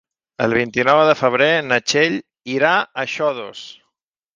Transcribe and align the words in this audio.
El 0.45 0.55
vint-i-nou 0.57 1.01
de 1.09 1.13
febrer 1.21 1.51
na 1.69 1.79
Txell 1.93 2.19
irà 2.59 2.77
a 3.05 3.11
Xodos. 3.17 3.67